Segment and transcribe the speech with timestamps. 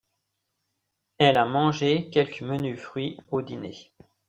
[1.19, 3.91] Elle a mangé quelques menus fruits au dîner.